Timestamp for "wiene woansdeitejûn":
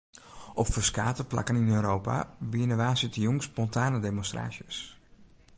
2.53-3.39